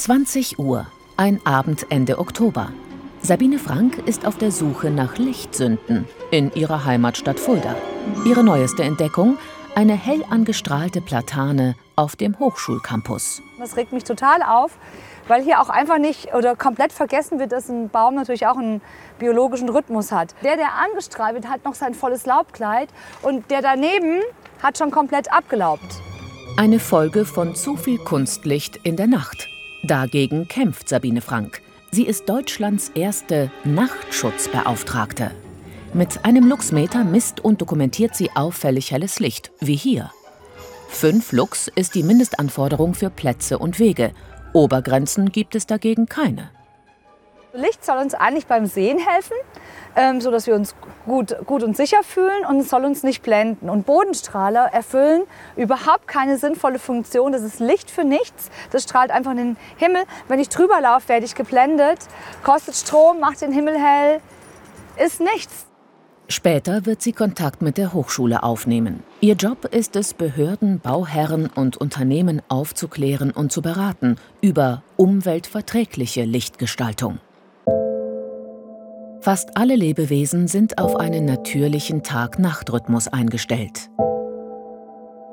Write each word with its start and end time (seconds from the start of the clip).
20 0.00 0.58
Uhr, 0.58 0.86
ein 1.18 1.44
Abend 1.44 1.84
Ende 1.90 2.18
Oktober. 2.18 2.72
Sabine 3.20 3.58
Frank 3.58 3.98
ist 4.06 4.26
auf 4.26 4.38
der 4.38 4.50
Suche 4.50 4.88
nach 4.90 5.18
Lichtsünden 5.18 6.06
in 6.30 6.50
ihrer 6.54 6.86
Heimatstadt 6.86 7.38
Fulda. 7.38 7.74
Ihre 8.24 8.42
neueste 8.42 8.82
Entdeckung, 8.82 9.36
eine 9.74 9.92
hell 9.92 10.24
angestrahlte 10.30 11.02
Platane 11.02 11.76
auf 11.96 12.16
dem 12.16 12.38
Hochschulcampus. 12.38 13.42
Das 13.58 13.76
regt 13.76 13.92
mich 13.92 14.04
total 14.04 14.42
auf, 14.42 14.78
weil 15.28 15.42
hier 15.42 15.60
auch 15.60 15.68
einfach 15.68 15.98
nicht 15.98 16.32
oder 16.32 16.56
komplett 16.56 16.94
vergessen 16.94 17.38
wird, 17.38 17.52
dass 17.52 17.68
ein 17.68 17.90
Baum 17.90 18.14
natürlich 18.14 18.46
auch 18.46 18.56
einen 18.56 18.80
biologischen 19.18 19.68
Rhythmus 19.68 20.12
hat. 20.12 20.34
Der, 20.42 20.56
der 20.56 20.76
angestrahlt 20.82 21.34
wird, 21.34 21.46
hat 21.50 21.66
noch 21.66 21.74
sein 21.74 21.92
volles 21.92 22.24
Laubkleid 22.24 22.88
und 23.20 23.50
der 23.50 23.60
daneben 23.60 24.22
hat 24.62 24.78
schon 24.78 24.90
komplett 24.90 25.30
abgelaubt. 25.30 26.00
Eine 26.56 26.78
Folge 26.78 27.26
von 27.26 27.54
zu 27.54 27.76
viel 27.76 27.98
Kunstlicht 27.98 28.76
in 28.82 28.96
der 28.96 29.06
Nacht. 29.06 29.50
Dagegen 29.82 30.46
kämpft 30.46 30.88
Sabine 30.88 31.22
Frank. 31.22 31.62
Sie 31.90 32.04
ist 32.06 32.28
Deutschlands 32.28 32.90
erste 32.94 33.50
Nachtschutzbeauftragte. 33.64 35.30
Mit 35.94 36.24
einem 36.24 36.48
Luxmeter 36.48 37.02
misst 37.02 37.40
und 37.40 37.60
dokumentiert 37.60 38.14
sie 38.14 38.30
auffällig 38.34 38.92
helles 38.92 39.18
Licht, 39.20 39.50
wie 39.60 39.74
hier. 39.74 40.10
5 40.90 41.32
Lux 41.32 41.68
ist 41.74 41.94
die 41.94 42.02
Mindestanforderung 42.02 42.94
für 42.94 43.10
Plätze 43.10 43.58
und 43.58 43.78
Wege. 43.78 44.12
Obergrenzen 44.52 45.32
gibt 45.32 45.54
es 45.54 45.66
dagegen 45.66 46.06
keine. 46.06 46.50
Licht 47.52 47.84
soll 47.84 47.98
uns 47.98 48.14
eigentlich 48.14 48.46
beim 48.46 48.66
Sehen 48.66 48.98
helfen, 48.98 49.36
ähm, 49.96 50.20
sodass 50.20 50.46
wir 50.46 50.54
uns 50.54 50.74
gut, 51.04 51.36
gut 51.46 51.62
und 51.62 51.76
sicher 51.76 52.02
fühlen 52.04 52.44
und 52.48 52.60
es 52.60 52.68
soll 52.68 52.84
uns 52.84 53.02
nicht 53.02 53.22
blenden. 53.22 53.68
Und 53.68 53.86
Bodenstrahler 53.86 54.66
erfüllen 54.72 55.22
überhaupt 55.56 56.06
keine 56.06 56.38
sinnvolle 56.38 56.78
Funktion. 56.78 57.32
Das 57.32 57.42
ist 57.42 57.58
Licht 57.58 57.90
für 57.90 58.04
nichts. 58.04 58.50
Das 58.70 58.84
strahlt 58.84 59.10
einfach 59.10 59.32
in 59.32 59.36
den 59.36 59.56
Himmel. 59.76 60.04
Wenn 60.28 60.38
ich 60.38 60.48
drüber 60.48 60.80
laufe, 60.80 61.08
werde 61.08 61.26
ich 61.26 61.34
geblendet. 61.34 61.98
Kostet 62.44 62.76
Strom, 62.76 63.20
macht 63.20 63.40
den 63.40 63.52
Himmel 63.52 63.76
hell. 63.78 64.20
Ist 65.04 65.20
nichts. 65.20 65.66
Später 66.28 66.86
wird 66.86 67.02
sie 67.02 67.12
Kontakt 67.12 67.60
mit 67.60 67.76
der 67.76 67.92
Hochschule 67.92 68.44
aufnehmen. 68.44 69.02
Ihr 69.20 69.34
Job 69.34 69.64
ist 69.64 69.96
es, 69.96 70.14
Behörden, 70.14 70.78
Bauherren 70.78 71.50
und 71.52 71.76
Unternehmen 71.76 72.40
aufzuklären 72.46 73.32
und 73.32 73.50
zu 73.50 73.62
beraten 73.62 74.14
über 74.40 74.84
umweltverträgliche 74.96 76.22
Lichtgestaltung. 76.22 77.18
Fast 79.30 79.56
alle 79.56 79.76
Lebewesen 79.76 80.48
sind 80.48 80.78
auf 80.78 80.96
einen 80.96 81.24
natürlichen 81.24 82.02
Tag-Nacht-Rhythmus 82.02 83.06
eingestellt. 83.06 83.88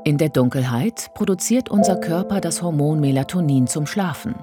In 0.03 0.19
der 0.19 0.29
Dunkelheit 0.29 1.09
produziert 1.15 1.69
unser 1.71 1.95
Körper 1.95 2.39
das 2.39 2.61
Hormon 2.61 2.99
Melatonin 2.99 3.65
zum 3.65 3.87
Schlafen. 3.87 4.35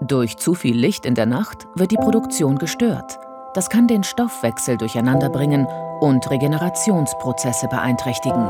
Durch 0.00 0.36
zu 0.36 0.54
viel 0.54 0.76
Licht 0.76 1.04
in 1.04 1.16
der 1.16 1.26
Nacht 1.26 1.66
wird 1.74 1.90
die 1.90 1.96
Produktion 1.96 2.56
gestört. 2.56 3.18
Das 3.54 3.68
kann 3.68 3.88
den 3.88 4.04
Stoffwechsel 4.04 4.76
durcheinanderbringen 4.76 5.66
und 5.98 6.30
Regenerationsprozesse 6.30 7.66
beeinträchtigen. 7.66 8.48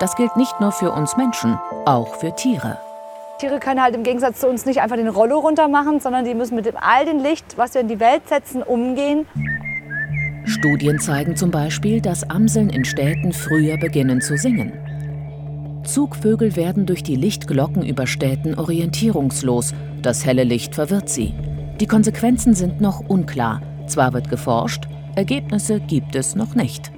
Das 0.00 0.16
gilt 0.16 0.34
nicht 0.38 0.58
nur 0.62 0.72
für 0.72 0.92
uns 0.92 1.18
Menschen, 1.18 1.58
auch 1.84 2.14
für 2.14 2.34
Tiere. 2.34 2.78
Tiere 3.38 3.60
können 3.60 3.80
halt 3.80 3.94
im 3.94 4.02
Gegensatz 4.02 4.40
zu 4.40 4.48
uns 4.48 4.66
nicht 4.66 4.80
einfach 4.80 4.96
den 4.96 5.08
Rollo 5.08 5.38
runter 5.38 5.68
machen, 5.68 6.00
sondern 6.00 6.24
die 6.24 6.34
müssen 6.34 6.56
mit 6.56 6.66
dem 6.66 6.76
all 6.76 7.06
dem 7.06 7.18
Licht, 7.18 7.56
was 7.56 7.74
wir 7.74 7.82
in 7.82 7.88
die 7.88 8.00
Welt 8.00 8.28
setzen, 8.28 8.62
umgehen. 8.64 9.26
Studien 10.44 10.98
zeigen 10.98 11.36
zum 11.36 11.50
Beispiel, 11.50 12.00
dass 12.00 12.28
Amseln 12.28 12.68
in 12.70 12.84
Städten 12.84 13.32
früher 13.32 13.78
beginnen 13.78 14.20
zu 14.20 14.36
singen. 14.36 14.72
Zugvögel 15.84 16.56
werden 16.56 16.84
durch 16.84 17.02
die 17.02 17.14
Lichtglocken 17.14 17.86
über 17.86 18.06
Städten 18.06 18.56
orientierungslos. 18.56 19.72
Das 20.02 20.26
helle 20.26 20.44
Licht 20.44 20.74
verwirrt 20.74 21.08
sie. 21.08 21.32
Die 21.80 21.86
Konsequenzen 21.86 22.54
sind 22.54 22.80
noch 22.80 23.08
unklar. 23.08 23.62
Zwar 23.86 24.12
wird 24.14 24.28
geforscht, 24.28 24.88
Ergebnisse 25.14 25.80
gibt 25.80 26.16
es 26.16 26.34
noch 26.34 26.54
nicht. 26.54 26.90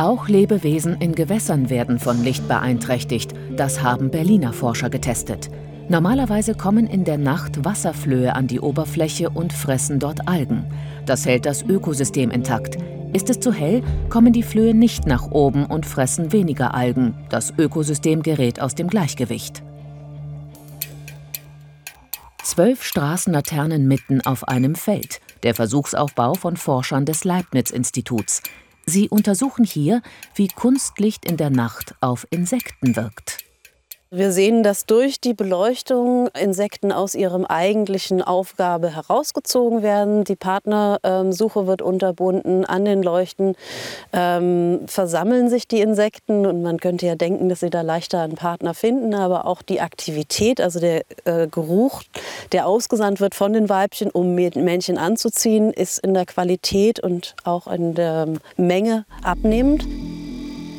Auch 0.00 0.28
Lebewesen 0.28 0.96
in 1.02 1.14
Gewässern 1.14 1.68
werden 1.68 1.98
von 1.98 2.24
Licht 2.24 2.48
beeinträchtigt. 2.48 3.34
Das 3.54 3.82
haben 3.82 4.10
Berliner 4.10 4.54
Forscher 4.54 4.88
getestet. 4.88 5.50
Normalerweise 5.90 6.54
kommen 6.54 6.86
in 6.86 7.04
der 7.04 7.18
Nacht 7.18 7.66
Wasserflöhe 7.66 8.34
an 8.34 8.46
die 8.46 8.60
Oberfläche 8.60 9.28
und 9.28 9.52
fressen 9.52 9.98
dort 9.98 10.26
Algen. 10.26 10.64
Das 11.04 11.26
hält 11.26 11.44
das 11.44 11.60
Ökosystem 11.64 12.30
intakt. 12.30 12.78
Ist 13.12 13.28
es 13.28 13.40
zu 13.40 13.52
hell, 13.52 13.82
kommen 14.08 14.32
die 14.32 14.42
Flöhe 14.42 14.72
nicht 14.72 15.06
nach 15.06 15.32
oben 15.32 15.66
und 15.66 15.84
fressen 15.84 16.32
weniger 16.32 16.72
Algen. 16.72 17.12
Das 17.28 17.52
Ökosystem 17.58 18.22
gerät 18.22 18.58
aus 18.58 18.74
dem 18.74 18.88
Gleichgewicht. 18.88 19.62
Zwölf 22.42 22.82
Straßenlaternen 22.84 23.86
mitten 23.86 24.22
auf 24.22 24.48
einem 24.48 24.76
Feld. 24.76 25.20
Der 25.42 25.54
Versuchsaufbau 25.54 26.32
von 26.32 26.56
Forschern 26.56 27.04
des 27.04 27.24
Leibniz-Instituts. 27.24 28.42
Sie 28.90 29.08
untersuchen 29.08 29.64
hier, 29.64 30.02
wie 30.34 30.48
Kunstlicht 30.48 31.24
in 31.24 31.36
der 31.36 31.50
Nacht 31.50 31.94
auf 32.00 32.26
Insekten 32.30 32.96
wirkt. 32.96 33.49
Wir 34.12 34.32
sehen, 34.32 34.64
dass 34.64 34.86
durch 34.86 35.20
die 35.20 35.34
Beleuchtung 35.34 36.26
Insekten 36.36 36.90
aus 36.90 37.14
ihrem 37.14 37.44
eigentlichen 37.44 38.22
Aufgabe 38.22 38.92
herausgezogen 38.92 39.84
werden. 39.84 40.24
Die 40.24 40.34
Partnersuche 40.34 41.68
wird 41.68 41.80
unterbunden. 41.80 42.64
An 42.64 42.84
den 42.84 43.04
Leuchten 43.04 43.54
ähm, 44.12 44.80
versammeln 44.86 45.48
sich 45.48 45.68
die 45.68 45.80
Insekten 45.80 46.44
und 46.44 46.60
man 46.60 46.78
könnte 46.78 47.06
ja 47.06 47.14
denken, 47.14 47.48
dass 47.48 47.60
sie 47.60 47.70
da 47.70 47.82
leichter 47.82 48.22
einen 48.22 48.34
Partner 48.34 48.74
finden. 48.74 49.14
Aber 49.14 49.44
auch 49.46 49.62
die 49.62 49.80
Aktivität, 49.80 50.60
also 50.60 50.80
der 50.80 51.04
äh, 51.24 51.46
Geruch, 51.46 52.02
der 52.50 52.66
ausgesandt 52.66 53.20
wird 53.20 53.36
von 53.36 53.52
den 53.52 53.68
Weibchen, 53.68 54.10
um 54.10 54.34
Männchen 54.34 54.98
anzuziehen, 54.98 55.72
ist 55.72 56.00
in 56.00 56.14
der 56.14 56.26
Qualität 56.26 56.98
und 56.98 57.36
auch 57.44 57.68
in 57.68 57.94
der 57.94 58.26
Menge 58.56 59.04
abnehmend. 59.22 59.86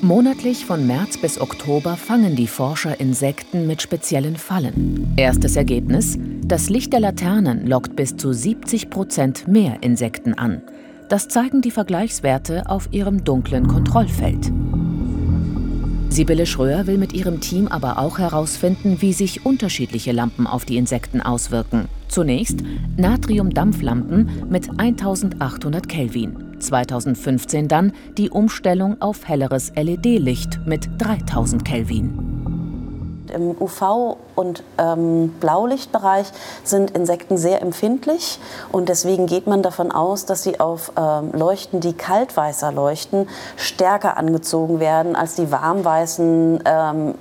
Monatlich 0.03 0.65
von 0.65 0.87
März 0.87 1.17
bis 1.17 1.39
Oktober 1.39 1.95
fangen 1.95 2.35
die 2.35 2.47
Forscher 2.47 2.99
Insekten 2.99 3.67
mit 3.67 3.83
speziellen 3.83 4.35
Fallen. 4.35 5.13
Erstes 5.15 5.55
Ergebnis: 5.55 6.17
Das 6.43 6.69
Licht 6.69 6.91
der 6.91 7.01
Laternen 7.01 7.67
lockt 7.67 7.95
bis 7.95 8.17
zu 8.17 8.33
70 8.33 8.89
Prozent 8.89 9.47
mehr 9.47 9.83
Insekten 9.83 10.33
an. 10.33 10.63
Das 11.07 11.27
zeigen 11.27 11.61
die 11.61 11.69
Vergleichswerte 11.69 12.67
auf 12.67 12.89
ihrem 12.91 13.23
dunklen 13.23 13.67
Kontrollfeld. 13.67 14.51
Sibylle 16.09 16.47
Schröer 16.47 16.87
will 16.87 16.97
mit 16.97 17.13
ihrem 17.13 17.39
Team 17.39 17.67
aber 17.67 17.99
auch 17.99 18.17
herausfinden, 18.17 19.01
wie 19.01 19.13
sich 19.13 19.45
unterschiedliche 19.45 20.13
Lampen 20.13 20.47
auf 20.47 20.65
die 20.65 20.77
Insekten 20.77 21.21
auswirken. 21.21 21.87
Zunächst 22.07 22.61
Natriumdampflampen 22.97 24.47
mit 24.49 24.67
1800 24.79 25.87
Kelvin. 25.87 26.50
2015 26.61 27.67
dann 27.67 27.93
die 28.17 28.29
Umstellung 28.29 29.01
auf 29.01 29.27
helleres 29.27 29.71
LED-Licht 29.75 30.59
mit 30.65 30.89
3000 30.97 31.65
Kelvin. 31.65 32.31
Im 33.33 33.55
UV- 33.55 34.17
und 34.35 34.63
ähm, 34.77 35.29
Blaulichtbereich 35.39 36.27
sind 36.63 36.91
Insekten 36.91 37.37
sehr 37.37 37.61
empfindlich 37.61 38.39
und 38.71 38.89
deswegen 38.89 39.25
geht 39.25 39.47
man 39.47 39.61
davon 39.61 39.91
aus, 39.91 40.25
dass 40.25 40.43
sie 40.43 40.59
auf 40.59 40.91
ähm, 40.97 41.31
Leuchten, 41.31 41.79
die 41.79 41.93
kaltweißer 41.93 42.71
leuchten, 42.71 43.29
stärker 43.55 44.17
angezogen 44.17 44.79
werden 44.79 45.15
als 45.15 45.35
die 45.35 45.51
warmweißen, 45.51 46.63
ähm, 46.65 47.15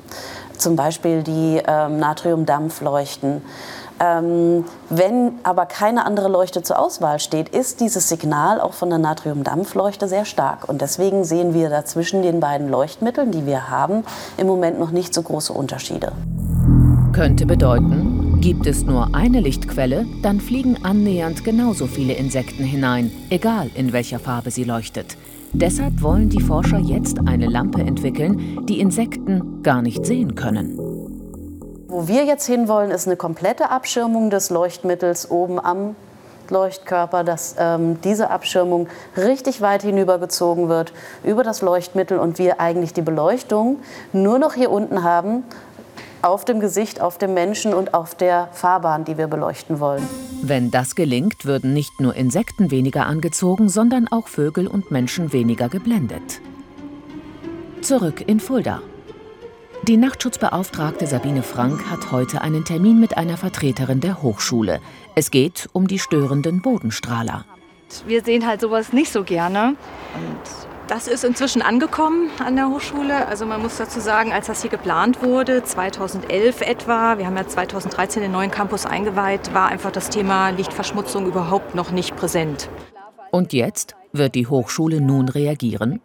zum 0.57 0.77
Beispiel 0.77 1.23
die 1.23 1.63
ähm, 1.67 1.99
Natriumdampfleuchten. 1.99 3.43
Ähm, 4.03 4.65
wenn 4.89 5.33
aber 5.43 5.67
keine 5.67 6.07
andere 6.07 6.29
Leuchte 6.29 6.63
zur 6.63 6.79
Auswahl 6.79 7.21
steht, 7.21 7.51
ist 7.51 7.81
dieses 7.81 8.09
Signal 8.09 8.59
auch 8.61 8.73
von 8.73 8.89
der 8.89 8.99
Natriumdampfleuchte 8.99 10.09
sehr 10.09 10.25
stark. 10.25 10.69
Und 10.69 10.81
deswegen 10.81 11.25
sehen 11.25 11.53
wir 11.53 11.69
da 11.69 11.85
zwischen 11.85 12.23
den 12.23 12.41
beiden 12.41 12.71
Leuchtmitteln, 12.71 13.31
die 13.31 13.45
wir 13.45 13.69
haben, 13.69 14.05
im 14.39 14.47
Moment 14.47 14.81
noch 14.81 14.91
nicht 14.91 15.13
so 15.13 15.21
große 15.23 15.53
Unterschiede. 15.53 16.13
Könnte 17.13 17.45
bedeuten, 17.45 18.41
gibt 18.41 18.67
es 18.67 18.85
nur 18.85 19.15
eine 19.15 19.41
Lichtquelle, 19.41 20.07
dann 20.23 20.41
fliegen 20.41 20.79
annähernd 20.83 21.45
genauso 21.45 21.87
viele 21.87 22.15
Insekten 22.15 22.65
hinein, 22.65 23.11
egal 23.29 23.71
in 23.75 23.93
welcher 23.93 24.19
Farbe 24.19 24.51
sie 24.51 24.65
leuchtet. 24.65 25.19
Deshalb 25.53 26.01
wollen 26.01 26.31
die 26.31 26.41
Forscher 26.41 26.79
jetzt 26.79 27.19
eine 27.27 27.47
Lampe 27.47 27.83
entwickeln, 27.83 28.65
die 28.67 28.81
Insekten 28.81 29.63
gar 29.63 29.83
nicht 29.83 30.07
sehen 30.07 30.37
können. 30.37 30.79
Wo 31.91 32.07
wir 32.07 32.25
jetzt 32.25 32.47
hinwollen, 32.47 32.93
ist 32.93 33.09
eine 33.09 33.17
komplette 33.17 33.71
Abschirmung 33.71 34.31
des 34.31 34.49
Leuchtmittels 34.51 35.29
oben 35.29 35.59
am 35.59 35.97
Leuchtkörper, 36.49 37.25
dass 37.25 37.57
ähm, 37.59 38.01
diese 38.03 38.31
Abschirmung 38.31 38.87
richtig 39.17 39.61
weit 39.61 39.83
hinübergezogen 39.83 40.69
wird 40.69 40.93
über 41.25 41.43
das 41.43 41.63
Leuchtmittel 41.63 42.21
und 42.21 42.39
wir 42.39 42.61
eigentlich 42.61 42.93
die 42.93 43.03
Beleuchtung 43.03 43.81
nur 44.13 44.39
noch 44.39 44.55
hier 44.55 44.71
unten 44.71 45.03
haben, 45.03 45.43
auf 46.23 46.45
dem 46.45 46.61
Gesicht, 46.61 47.01
auf 47.01 47.19
dem 47.19 47.35
Menschen 47.35 47.75
und 47.75 47.93
auf 47.93 48.15
der 48.15 48.51
Fahrbahn, 48.53 49.05
die 49.05 49.19
wir 49.19 49.27
beleuchten 49.27 49.81
wollen. 49.81 50.09
Wenn 50.43 50.71
das 50.71 50.95
gelingt, 50.95 51.45
würden 51.45 51.73
nicht 51.73 51.99
nur 51.99 52.15
Insekten 52.15 52.71
weniger 52.71 53.07
angezogen, 53.07 53.69
sondern 53.69 54.07
auch 54.07 54.29
Vögel 54.29 54.69
und 54.69 54.93
Menschen 54.93 55.33
weniger 55.33 55.69
geblendet. 55.69 56.41
Zurück 57.81 58.23
in 58.29 58.39
Fulda. 58.39 58.81
Die 59.85 59.97
Nachtschutzbeauftragte 59.97 61.07
Sabine 61.07 61.43
Frank 61.43 61.91
hat 61.91 62.13
heute 62.13 62.43
einen 62.43 62.67
Termin 62.67 63.01
mit 63.01 63.17
einer 63.17 63.39
Vertreterin 63.39 64.01
der 64.01 64.23
Hochschule. 64.23 64.79
Es 65.15 65.31
geht 65.31 65.71
um 65.73 65.89
die 65.89 65.99
störenden 65.99 66.61
Bodenstrahler. 66.61 67.47
Wir 68.07 68.23
sehen 68.23 68.47
halt 68.47 68.61
sowas 68.61 68.93
nicht 68.93 69.11
so 69.11 69.25
gerne. 69.25 69.69
Und 70.15 70.41
das 70.87 71.09
ist 71.09 71.25
inzwischen 71.25 71.63
angekommen 71.63 72.29
an 72.45 72.57
der 72.57 72.69
Hochschule. 72.69 73.27
Also 73.27 73.47
man 73.47 73.63
muss 73.63 73.79
dazu 73.79 74.01
sagen, 74.01 74.33
als 74.33 74.49
das 74.49 74.61
hier 74.61 74.71
geplant 74.71 75.23
wurde, 75.23 75.65
2011 75.65 76.61
etwa, 76.61 77.17
wir 77.17 77.27
haben 77.27 77.37
ja 77.37 77.47
2013 77.47 78.23
den 78.23 78.33
neuen 78.33 78.51
Campus 78.51 78.85
eingeweiht, 78.85 79.55
war 79.55 79.69
einfach 79.69 79.93
das 79.93 80.11
Thema 80.11 80.51
Lichtverschmutzung 80.51 81.27
überhaupt 81.27 81.75
noch 81.75 81.91
nicht 81.91 82.17
präsent. 82.17 82.69
Und 83.31 83.55
jetzt 83.55 83.97
wird 84.13 84.35
die 84.35 84.47
Hochschule 84.47 85.01
nun 85.01 85.31
reagieren? 85.31 86.01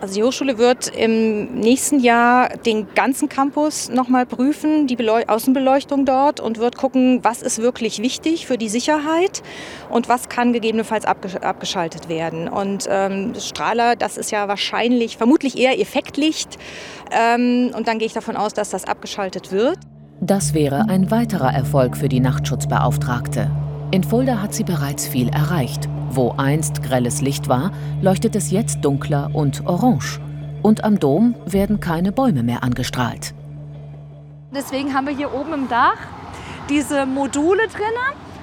Also 0.00 0.14
die 0.14 0.22
Hochschule 0.22 0.58
wird 0.58 0.88
im 0.88 1.54
nächsten 1.54 2.00
Jahr 2.00 2.50
den 2.50 2.86
ganzen 2.94 3.28
Campus 3.28 3.88
nochmal 3.88 4.26
prüfen, 4.26 4.86
die 4.86 4.96
Beleu 4.96 5.22
Außenbeleuchtung 5.26 6.04
dort 6.04 6.38
und 6.38 6.58
wird 6.58 6.76
gucken, 6.76 7.20
was 7.22 7.40
ist 7.40 7.62
wirklich 7.62 8.02
wichtig 8.02 8.46
für 8.46 8.58
die 8.58 8.68
Sicherheit 8.68 9.42
und 9.88 10.08
was 10.08 10.28
kann 10.28 10.52
gegebenenfalls 10.52 11.06
abgesch 11.06 11.36
abgeschaltet 11.36 12.08
werden. 12.08 12.48
Und 12.48 12.86
ähm, 12.90 13.34
Strahler, 13.38 13.96
das 13.96 14.18
ist 14.18 14.30
ja 14.30 14.48
wahrscheinlich, 14.48 15.16
vermutlich 15.16 15.56
eher 15.56 15.80
Effektlicht. 15.80 16.58
Ähm, 17.10 17.70
und 17.74 17.88
dann 17.88 17.98
gehe 17.98 18.06
ich 18.06 18.12
davon 18.12 18.36
aus, 18.36 18.52
dass 18.52 18.70
das 18.70 18.84
abgeschaltet 18.84 19.50
wird. 19.50 19.78
Das 20.20 20.52
wäre 20.54 20.88
ein 20.88 21.10
weiterer 21.10 21.52
Erfolg 21.52 21.96
für 21.96 22.08
die 22.08 22.20
Nachtschutzbeauftragte. 22.20 23.50
In 23.92 24.02
Fulda 24.02 24.42
hat 24.42 24.52
sie 24.52 24.64
bereits 24.64 25.06
viel 25.06 25.28
erreicht. 25.28 25.88
Wo 26.10 26.34
einst 26.36 26.82
grelles 26.82 27.20
Licht 27.20 27.48
war, 27.48 27.70
leuchtet 28.00 28.34
es 28.34 28.50
jetzt 28.50 28.84
dunkler 28.84 29.30
und 29.32 29.64
orange. 29.66 30.20
Und 30.62 30.82
am 30.82 30.98
Dom 30.98 31.36
werden 31.46 31.78
keine 31.78 32.10
Bäume 32.10 32.42
mehr 32.42 32.64
angestrahlt. 32.64 33.32
Deswegen 34.52 34.92
haben 34.92 35.06
wir 35.06 35.16
hier 35.16 35.32
oben 35.32 35.52
im 35.52 35.68
Dach 35.68 35.98
diese 36.68 37.06
Module 37.06 37.68
drin. 37.68 37.84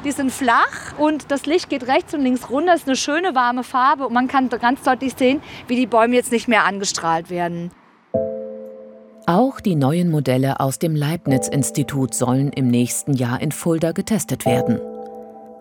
Die 0.05 0.11
sind 0.11 0.31
flach 0.31 0.97
und 0.97 1.29
das 1.29 1.45
Licht 1.45 1.69
geht 1.69 1.87
rechts 1.87 2.13
und 2.13 2.21
links 2.21 2.49
runter. 2.49 2.71
Das 2.71 2.81
ist 2.81 2.87
eine 2.87 2.95
schöne 2.95 3.35
warme 3.35 3.63
Farbe 3.63 4.07
und 4.07 4.13
man 4.13 4.29
kann 4.29 4.47
ganz 4.49 4.83
deutlich 4.83 5.13
sehen, 5.17 5.41
wie 5.67 5.75
die 5.75 5.87
Bäume 5.87 6.15
jetzt 6.15 6.31
nicht 6.31 6.47
mehr 6.47 6.65
angestrahlt 6.65 7.29
werden. 7.29 7.71
Auch 9.25 9.59
die 9.59 9.75
neuen 9.75 10.09
Modelle 10.09 10.59
aus 10.59 10.79
dem 10.79 10.95
Leibniz-Institut 10.95 12.13
sollen 12.13 12.51
im 12.51 12.67
nächsten 12.67 13.13
Jahr 13.13 13.41
in 13.41 13.51
Fulda 13.51 13.93
getestet 13.93 14.45
werden. 14.45 14.79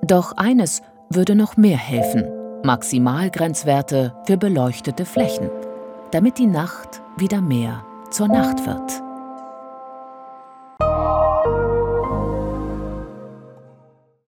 Doch 0.04 0.32
eines 0.36 0.82
würde 1.10 1.36
noch 1.36 1.56
mehr 1.56 1.76
helfen. 1.78 2.24
Maximalgrenzwerte 2.64 4.14
für 4.26 4.36
beleuchtete 4.36 5.04
Flächen, 5.04 5.48
damit 6.10 6.38
die 6.38 6.46
Nacht 6.46 7.02
wieder 7.16 7.40
mehr 7.40 7.84
zur 8.10 8.26
Nacht 8.26 8.66
wird. 8.66 9.11